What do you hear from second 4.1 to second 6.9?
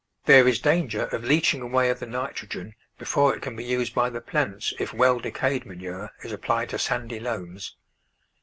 plants if well decayed manure is applied to